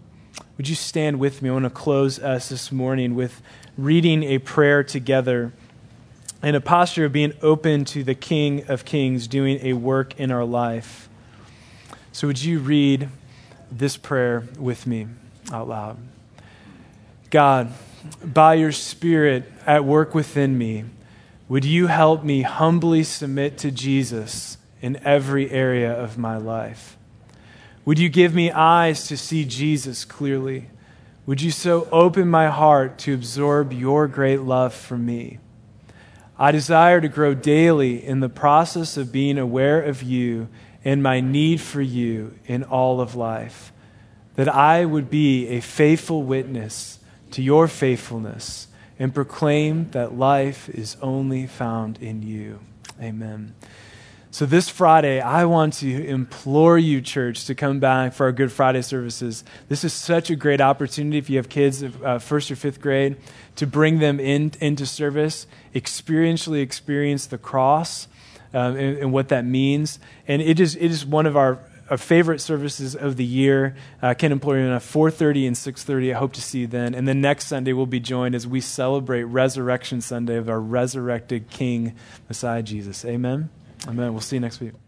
[0.56, 1.50] Would you stand with me?
[1.50, 3.42] I want to close us this morning with
[3.78, 5.52] reading a prayer together
[6.42, 10.32] in a posture of being open to the King of Kings doing a work in
[10.32, 11.10] our life.
[12.12, 13.10] So, would you read
[13.72, 15.08] this prayer with me
[15.52, 15.98] out loud?
[17.32, 17.72] God,
[18.22, 20.84] by your Spirit at work within me,
[21.48, 26.98] would you help me humbly submit to Jesus in every area of my life?
[27.86, 30.68] Would you give me eyes to see Jesus clearly?
[31.26, 35.40] Would you so open my heart to absorb your great love for me?
[36.38, 40.50] I desire to grow daily in the process of being aware of you
[40.84, 43.72] and my need for you in all of life,
[44.36, 46.98] that I would be a faithful witness
[47.32, 48.68] to your faithfulness
[49.00, 52.60] and proclaim that life is only found in you.
[53.02, 53.56] Amen.
[54.34, 58.50] So, this Friday, I want to implore you, church, to come back for our Good
[58.50, 59.44] Friday services.
[59.68, 62.80] This is such a great opportunity if you have kids of uh, first or fifth
[62.80, 63.18] grade
[63.58, 68.08] to bring them in, into service, experientially experience the cross
[68.54, 70.00] um, and, and, what that means.
[70.30, 71.60] And it is, it is one of our
[71.92, 73.76] our favorite services of the year.
[74.02, 76.16] Uh, can implore you 4.30 and 6.30.
[76.16, 76.96] I hope to see you then.
[76.96, 81.50] And then next Sunday, we'll be joined as we celebrate Resurrection Sunday of our resurrected
[81.50, 81.96] King,
[82.30, 83.04] Messiah Jesus.
[83.04, 83.50] Amen.
[83.88, 84.14] Amen.
[84.14, 84.81] We'll see you next week.